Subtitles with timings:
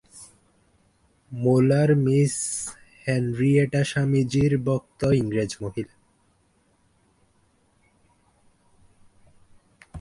[1.31, 2.35] মূলার, Miss
[3.05, 5.95] Henrietta স্বামীজীর ভক্ত ইংরেজ মহিলা।